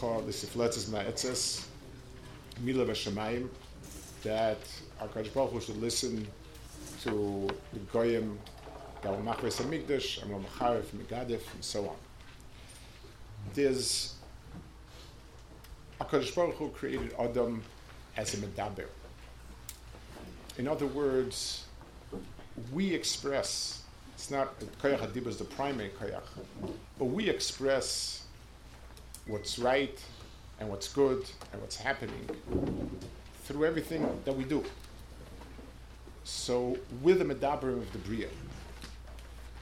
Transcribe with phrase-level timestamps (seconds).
[0.00, 1.66] halacha l'sifletzes ma'etzes
[2.60, 3.48] mila v'shamayim
[4.22, 4.58] that
[5.00, 6.26] HaKadosh Baruch Hu should listen
[7.02, 8.38] to the goyim
[9.02, 11.96] that were machres hamikdash and were macharif megadif and so on.
[13.54, 14.14] There's
[16.00, 17.62] HaKadosh Baruch Hu created Adam
[18.16, 18.86] as a medaber.
[20.58, 21.64] In other words,
[22.72, 23.82] we express,
[24.14, 26.22] it's not, Koyach Hadib is the primary Koyach,
[26.98, 28.26] but we express
[29.26, 29.98] what's right
[30.58, 32.28] and what's good and what's happening
[33.44, 34.64] through everything that we do.
[36.24, 38.28] So, with the Medaber of the Bria,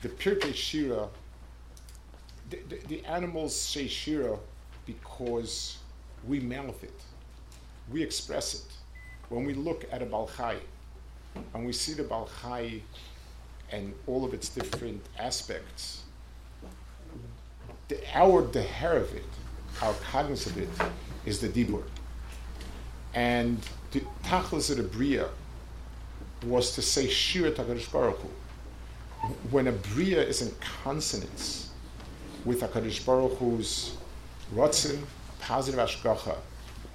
[0.03, 1.09] the Pirkei Shira,
[2.51, 4.37] the, the, the animals say Shira
[4.87, 5.79] because
[6.27, 7.01] we mouth it,
[7.91, 8.73] we express it.
[9.29, 10.57] When we look at a Balchai
[11.55, 12.81] and we see the Balchai
[13.71, 16.03] and all of its different aspects,
[17.89, 19.25] the, our the hair of it,
[19.83, 20.69] our cognizance of it,
[21.27, 21.83] is the Dibur.
[23.15, 23.61] And
[23.93, 25.29] the Tachlis of the Bria
[26.45, 28.29] was to say Shira Takadish Baruch Hu.
[29.51, 31.71] When a Bria is in consonance
[32.45, 33.97] with HaKadosh Baruch Hu's
[34.55, 35.03] Ratzin,
[35.41, 36.37] positive Ashgacha,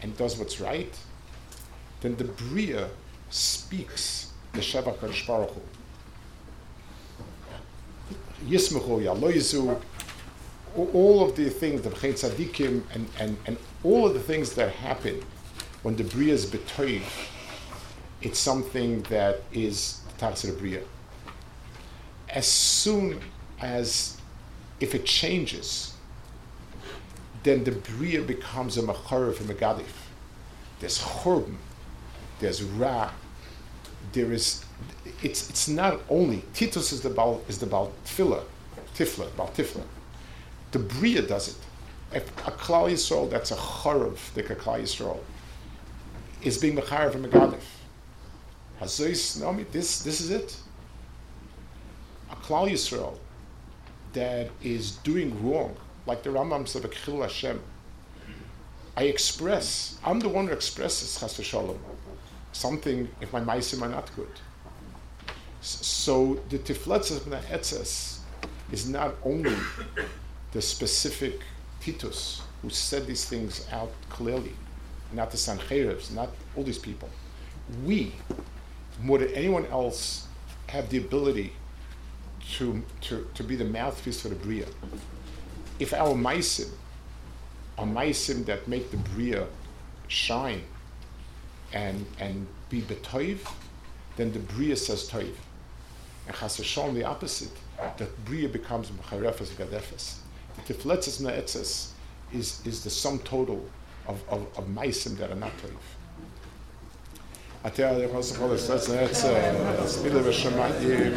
[0.01, 0.97] and does what's right,
[2.01, 2.89] then the Bria
[3.29, 5.61] speaks the Sheva HaKadosh Baruch Hu.
[8.47, 9.81] Yaloizu,
[10.75, 14.71] all of the things, the B'chei Tzadikim, and, and, and all of the things that
[14.73, 15.23] happen
[15.83, 17.03] when the Bria is betoiv,
[18.21, 20.81] it's something that is the Tachsir Bria.
[22.29, 23.19] As soon
[23.59, 24.17] as,
[24.79, 25.93] if it changes,
[27.43, 30.07] then the Bria becomes a Macharev and Megadif.
[30.79, 31.57] There's Churban,
[32.39, 33.11] there's Ra,
[34.13, 34.63] there is,
[35.21, 38.43] it's, it's not only, Titus is the Baal, is the Baal Tfila,
[38.95, 39.83] Tifla, Baal Tifla.
[40.73, 41.55] The Bria does it.
[42.17, 45.19] If a Klal Yisrael that's a Charav, a Klal Yisrael,
[46.41, 47.63] is being Mecharev and Megadif.
[48.81, 50.57] Hazois Naomi, this, this is it.
[52.31, 53.17] A Klal Yisrael
[54.13, 55.75] that is doing wrong,
[56.07, 57.61] like the Rambam said, Chil Hashem.
[58.97, 61.79] I express, I'm the one who expresses Chas Shalom.
[62.51, 64.39] Something, if my maisim are not good.
[65.61, 68.19] So the Tifletzes Etzes
[68.71, 69.55] is not only
[70.53, 71.41] the specific
[71.81, 74.53] Titus who said these things out clearly,
[75.11, 77.09] not the Sancherevs, not all these people.
[77.85, 78.13] We,
[79.01, 80.27] more than anyone else,
[80.67, 81.53] have the ability
[82.53, 84.67] to, to, to be the mouthpiece for the Bria.
[85.79, 86.69] If our Maisim
[87.77, 89.47] are Maisim that make the Bria
[90.07, 90.61] shine
[91.73, 93.39] and, and be betoiv,
[94.17, 95.33] then the Bria says toiv.
[96.27, 97.51] And Chas the opposite,
[97.97, 100.19] that Bria becomes Mecharefes Gadefes.
[100.56, 101.92] The Tifletzes Me'etzes
[102.32, 103.64] is, is the sum total
[104.06, 105.78] of, of, of Maisim that are not toiv.
[107.66, 109.24] אתה יכול לספר לסצנץ,
[109.86, 111.12] סמילה ושמיים,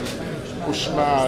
[0.70, 1.26] ושמע